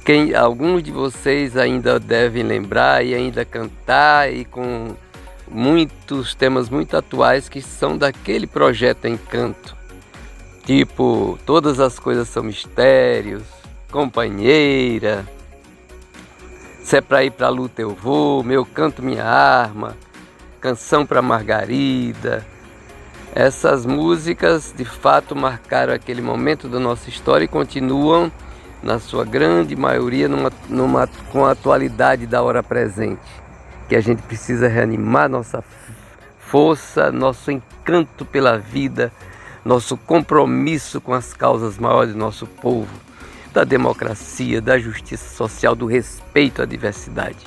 [0.03, 4.95] Quem, alguns de vocês ainda devem lembrar e ainda cantar e com
[5.47, 9.75] muitos temas muito atuais que são daquele projeto Encanto.
[10.65, 13.43] Tipo, todas as coisas são mistérios,
[13.91, 15.25] companheira,
[16.89, 19.95] se é pra ir pra luta eu vou, meu canto minha arma,
[20.59, 22.43] canção para Margarida.
[23.35, 28.31] Essas músicas de fato marcaram aquele momento da nossa história e continuam
[28.81, 33.21] na sua grande maioria numa, numa, com a atualidade da hora presente,
[33.87, 35.63] que a gente precisa reanimar nossa
[36.39, 39.13] força, nosso encanto pela vida,
[39.63, 42.89] nosso compromisso com as causas maiores do nosso povo,
[43.53, 47.37] da democracia, da justiça social, do respeito à diversidade.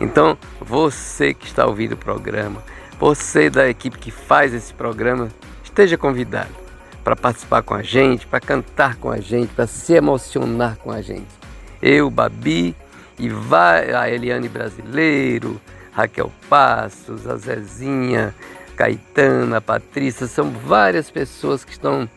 [0.00, 2.62] Então, você que está ouvindo o programa,
[2.98, 5.28] você da equipe que faz esse programa,
[5.62, 6.54] esteja convidado
[7.04, 11.00] para participar com a gente, para cantar com a gente, para se emocionar com a
[11.00, 11.28] gente.
[11.80, 12.74] Eu, Babi
[13.18, 15.60] e vai a Eliane Brasileiro,
[15.92, 18.34] Raquel Passos, a Zezinha,
[18.76, 22.08] Caetana, Patrícia, são várias pessoas que estão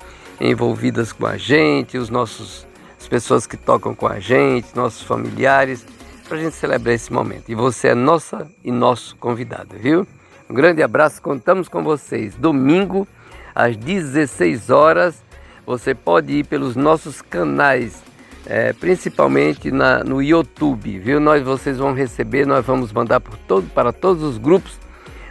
[0.42, 2.68] envolvidas com a gente, os nossos
[3.10, 5.86] pessoas que tocam com a gente, nossos familiares,
[6.28, 7.50] para a gente celebrar esse momento.
[7.50, 10.08] E você é nossa e nosso convidado, viu?
[10.50, 12.36] Um grande abraço, contamos com vocês.
[12.36, 13.08] Domingo,
[13.54, 15.24] às 16 horas.
[15.66, 18.02] Você pode ir pelos nossos canais,
[18.46, 21.20] é, principalmente na, no YouTube, viu?
[21.20, 24.80] Nós vocês vão receber, nós vamos mandar todo, para todos os grupos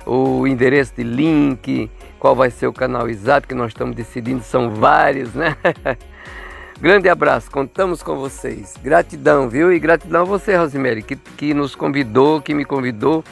[0.08, 4.70] o endereço de link, qual vai ser o canal exato que nós estamos decidindo, são
[4.70, 5.56] vários, né?
[6.80, 8.74] Grande abraço, contamos com vocês.
[8.80, 9.72] Gratidão, viu?
[9.72, 13.24] E gratidão a você, Rosemary, que, que nos convidou, que me convidou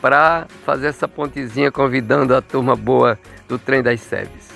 [0.00, 4.52] para fazer essa pontezinha convidando a turma boa do Trem das Sebes.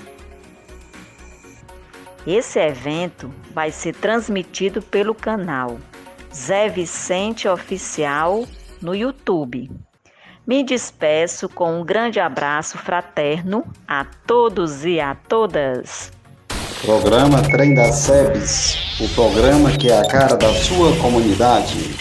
[2.25, 5.79] Esse evento vai ser transmitido pelo canal
[6.33, 8.47] Zé Vicente Oficial
[8.81, 9.71] no YouTube.
[10.47, 16.16] Me despeço com um grande abraço fraterno a todos e a todas.
[16.87, 21.97] Programa Trem das Sebes, o programa que é a cara da sua comunidade.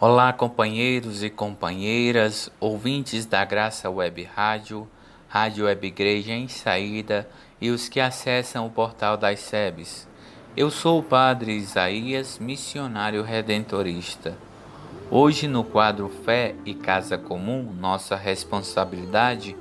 [0.00, 4.88] Olá, companheiros e companheiras, ouvintes da Graça Web Rádio,
[5.28, 7.28] Rádio Web Igreja em Saída
[7.60, 10.08] e os que acessam o portal das SEBs.
[10.56, 14.36] Eu sou o Padre Isaías, missionário redentorista.
[15.08, 19.56] Hoje, no quadro Fé e Casa Comum, nossa responsabilidade,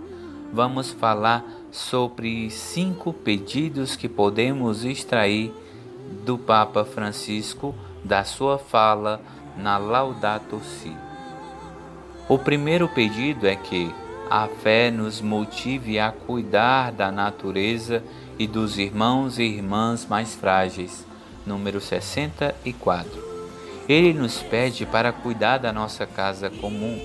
[0.52, 5.52] vamos falar sobre cinco pedidos que podemos extrair
[6.24, 9.20] do Papa Francisco da sua fala
[9.58, 10.96] na Laudato Si.
[12.30, 13.92] O primeiro pedido é que
[14.30, 18.04] a fé nos motive a cuidar da natureza
[18.38, 21.04] e dos irmãos e irmãs mais frágeis.
[21.44, 23.10] Número 64.
[23.90, 27.00] Ele nos pede para cuidar da nossa casa comum.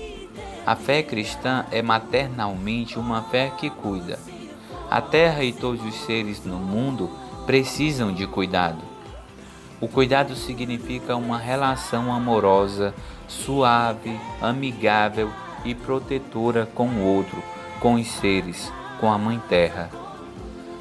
[0.63, 4.19] A fé cristã é maternalmente uma fé que cuida.
[4.89, 7.11] A terra e todos os seres no mundo
[7.45, 8.81] precisam de cuidado.
[9.79, 12.93] O cuidado significa uma relação amorosa,
[13.27, 15.29] suave, amigável
[15.63, 17.41] e protetora com o outro,
[17.79, 19.89] com os seres, com a Mãe Terra.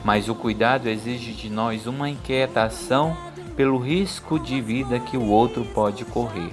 [0.02, 3.16] Mas o cuidado exige de nós uma inquietação
[3.56, 6.52] pelo risco de vida que o outro pode correr.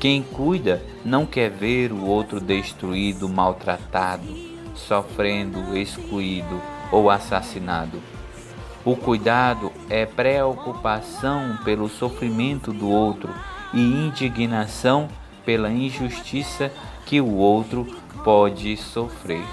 [0.00, 6.60] Quem cuida não quer ver o outro destruído, maltratado, sofrendo, excluído
[6.90, 8.00] ou assassinado.
[8.84, 13.34] O cuidado é preocupação pelo sofrimento do outro
[13.74, 15.08] e indignação
[15.44, 16.72] pela injustiça
[17.04, 17.86] que o outro
[18.24, 19.44] pode sofrer.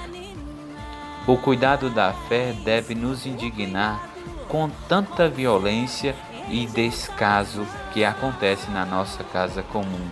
[1.28, 4.08] O cuidado da fé deve nos indignar
[4.48, 6.16] com tanta violência
[6.50, 10.08] e descaso que acontece na nossa casa comum.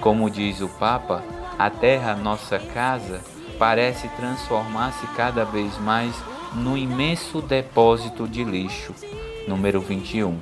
[0.00, 1.22] Como diz o Papa,
[1.58, 3.20] a terra, nossa casa,
[3.58, 6.14] parece transformar-se cada vez mais
[6.54, 8.94] no imenso depósito de lixo.
[9.46, 10.38] Número 21.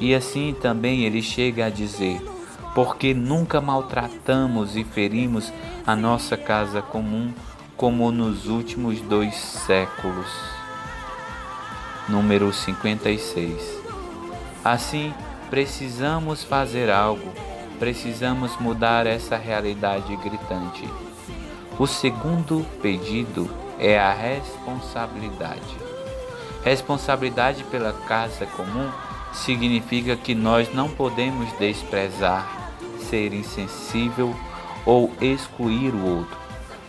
[0.00, 2.20] E assim também ele chega a dizer:
[2.74, 5.52] porque nunca maltratamos e ferimos
[5.86, 7.32] a nossa casa comum
[7.76, 10.30] como nos últimos dois séculos.
[12.08, 13.82] Número 56.
[14.64, 15.14] Assim,
[15.50, 17.32] precisamos fazer algo,
[17.78, 20.88] precisamos mudar essa realidade gritante.
[21.78, 25.76] O segundo pedido é a responsabilidade.
[26.62, 28.90] Responsabilidade pela casa comum
[29.32, 34.34] significa que nós não podemos desprezar, ser insensível
[34.86, 36.38] ou excluir o outro,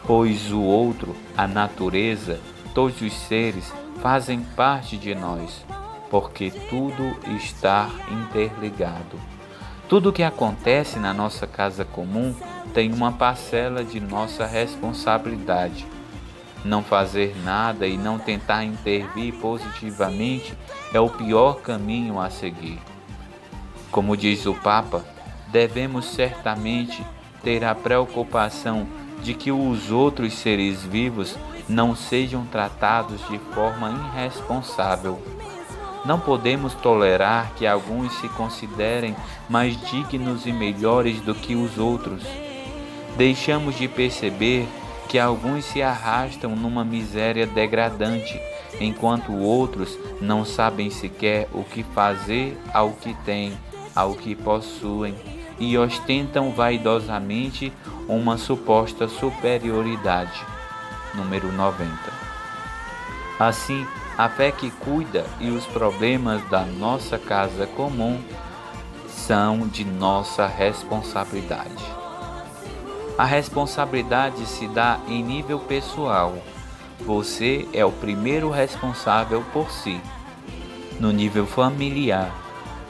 [0.06, 2.40] pois o outro, a natureza,
[2.74, 5.66] todos os seres fazem parte de nós
[6.10, 9.20] porque tudo está interligado.
[9.88, 12.36] Tudo que acontece na nossa casa comum
[12.74, 15.86] tem uma parcela de nossa responsabilidade.
[16.64, 20.58] Não fazer nada e não tentar intervir positivamente
[20.92, 22.80] é o pior caminho a seguir.
[23.92, 25.06] Como diz o Papa,
[25.50, 27.06] devemos certamente
[27.44, 28.88] ter a preocupação
[29.22, 31.38] de que os outros seres vivos
[31.70, 35.22] não sejam tratados de forma irresponsável
[36.06, 39.16] não podemos tolerar que alguns se considerem
[39.50, 42.24] mais dignos e melhores do que os outros.
[43.18, 44.68] Deixamos de perceber
[45.08, 48.40] que alguns se arrastam numa miséria degradante,
[48.80, 53.58] enquanto outros não sabem sequer o que fazer ao que têm,
[53.96, 55.16] ao que possuem,
[55.58, 57.72] e ostentam vaidosamente
[58.08, 60.44] uma suposta superioridade.
[61.14, 62.25] Número 90.
[63.40, 63.86] Assim,
[64.18, 68.22] a fé que cuida e os problemas da nossa casa comum
[69.08, 71.84] são de nossa responsabilidade.
[73.18, 76.38] A responsabilidade se dá em nível pessoal.
[77.00, 80.00] Você é o primeiro responsável por si.
[81.00, 82.34] No nível familiar,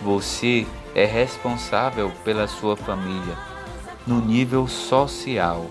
[0.02, 3.36] você é responsável pela sua família.
[4.06, 5.66] No nível social,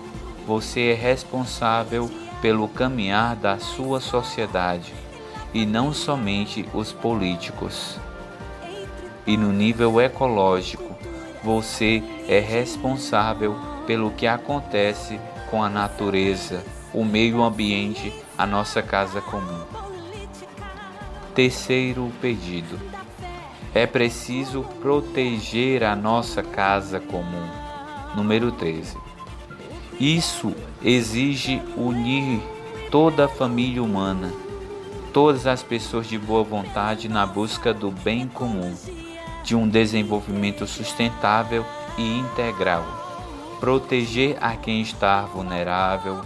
[0.45, 2.09] você é responsável
[2.45, 4.93] pelo caminhar da sua sociedade
[5.51, 7.97] e não somente os políticos.
[9.25, 10.95] E no nível ecológico,
[11.43, 13.55] você é responsável
[13.87, 15.19] pelo que acontece
[15.49, 19.63] com a natureza, o meio ambiente, a nossa casa comum.
[21.33, 22.79] Terceiro pedido:
[23.73, 27.49] é preciso proteger a nossa casa comum.
[28.15, 29.04] Número 13.
[29.99, 32.41] Isso exige unir
[32.91, 34.31] toda a família humana
[35.15, 38.75] todas as pessoas de boa vontade na busca do bem comum,
[39.45, 41.65] de um desenvolvimento sustentável
[41.97, 42.83] e integral.
[43.61, 46.21] Proteger a quem está vulnerável,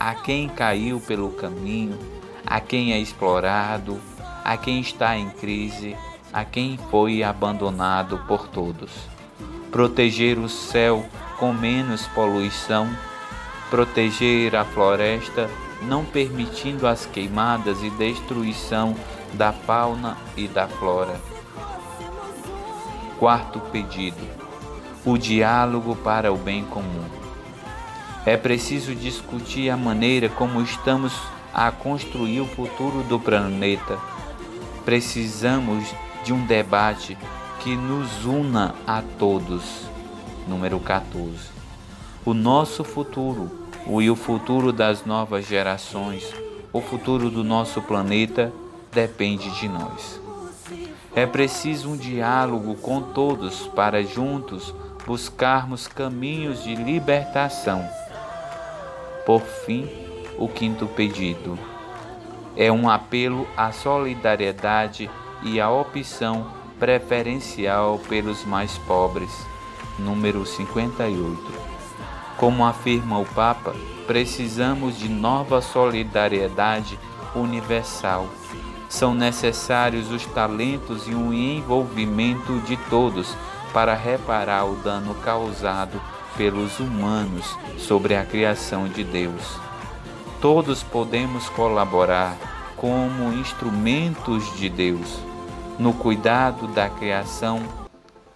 [0.00, 1.98] a quem caiu pelo caminho,
[2.46, 4.00] a quem é explorado,
[4.42, 5.94] a quem está em crise,
[6.32, 8.90] a quem foi abandonado por todos.
[9.70, 11.04] Proteger o céu
[11.38, 12.88] com menos poluição,
[13.70, 15.48] proteger a floresta
[15.82, 18.94] não permitindo as queimadas e destruição
[19.34, 21.20] da fauna e da flora.
[23.18, 24.22] Quarto pedido:
[25.04, 27.04] o diálogo para o bem comum.
[28.24, 31.12] É preciso discutir a maneira como estamos
[31.52, 33.98] a construir o futuro do planeta.
[34.84, 35.92] Precisamos
[36.24, 37.18] de um debate
[37.60, 39.91] que nos una a todos.
[40.46, 41.50] Número 14.
[42.24, 43.50] O nosso futuro
[44.00, 46.34] e o futuro das novas gerações,
[46.72, 48.52] o futuro do nosso planeta
[48.92, 50.20] depende de nós.
[51.14, 54.74] É preciso um diálogo com todos para juntos
[55.06, 57.86] buscarmos caminhos de libertação.
[59.26, 59.88] Por fim,
[60.38, 61.58] o quinto pedido
[62.56, 65.10] é um apelo à solidariedade
[65.42, 66.46] e à opção
[66.78, 69.51] preferencial pelos mais pobres.
[69.98, 71.38] Número 58.
[72.36, 73.74] Como afirma o Papa,
[74.06, 76.98] precisamos de nova solidariedade
[77.34, 78.26] universal.
[78.88, 83.34] São necessários os talentos e o envolvimento de todos
[83.72, 86.00] para reparar o dano causado
[86.36, 89.58] pelos humanos sobre a criação de Deus.
[90.40, 92.36] Todos podemos colaborar
[92.76, 95.18] como instrumentos de Deus
[95.78, 97.62] no cuidado da criação,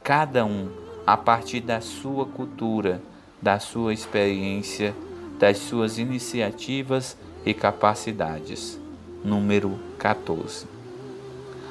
[0.02, 3.00] cada um a partir da sua cultura,
[3.40, 4.92] da sua experiência,
[5.38, 8.76] das suas iniciativas e capacidades.
[9.22, 10.66] Número 14.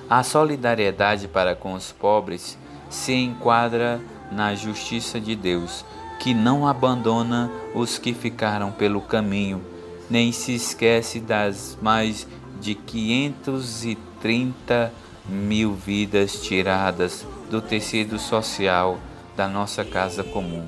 [0.09, 2.57] A solidariedade para com os pobres
[2.89, 3.99] se enquadra
[4.31, 5.83] na justiça de Deus,
[6.19, 9.61] que não abandona os que ficaram pelo caminho,
[10.09, 12.25] nem se esquece das mais
[12.61, 14.93] de 530
[15.27, 18.97] mil vidas tiradas do tecido social
[19.35, 20.65] da nossa casa comum.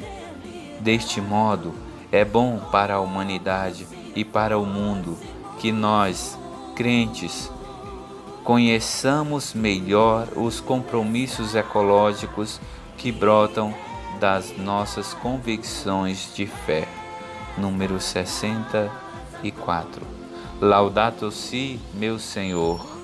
[0.80, 1.74] Deste modo,
[2.12, 5.18] é bom para a humanidade e para o mundo
[5.60, 6.38] que nós,
[6.76, 7.52] crentes,
[8.44, 12.60] conheçamos melhor os compromissos ecológicos
[12.98, 13.74] que brotam
[14.20, 16.88] das nossas convicções de fé.
[17.58, 20.02] Número 64.
[20.62, 22.97] Laudato si, meu Senhor.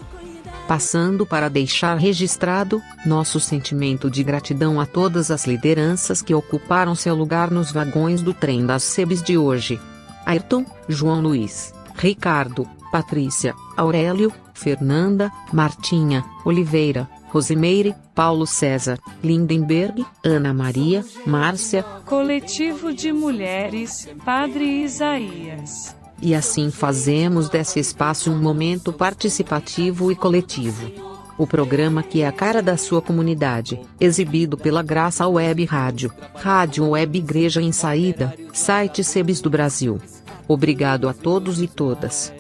[0.68, 7.16] Passando para deixar registrado nosso sentimento de gratidão a todas as lideranças que ocuparam seu
[7.16, 9.80] lugar nos vagões do trem das SEBs de hoje.
[10.26, 21.04] Ayrton, João Luiz, Ricardo, Patrícia, Aurélio, Fernanda, Martinha, Oliveira, Rosimeire, Paulo César, Lindenberg, Ana Maria,
[21.26, 25.96] Márcia, Coletivo de Mulheres, Padre Isaías.
[26.26, 30.90] E assim fazemos desse espaço um momento participativo e coletivo.
[31.38, 36.88] O programa que é a cara da sua comunidade, exibido pela Graça Web Rádio, Rádio
[36.92, 40.00] Web Igreja em Saída, site Sebes do Brasil.
[40.48, 42.32] Obrigado a todos e todas.